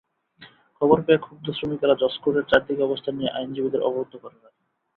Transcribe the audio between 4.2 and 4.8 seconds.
করে রাখেন।